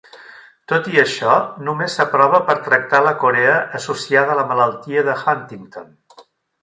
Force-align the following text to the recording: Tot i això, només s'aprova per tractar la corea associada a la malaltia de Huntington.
Tot 0.71 0.87
i 0.93 1.01
això, 1.01 1.35
només 1.67 1.97
s'aprova 1.99 2.39
per 2.49 2.55
tractar 2.69 3.03
la 3.09 3.13
corea 3.25 3.59
associada 3.81 4.35
a 4.37 4.39
la 4.41 4.47
malaltia 4.53 5.05
de 5.11 5.17
Huntington. 5.25 5.93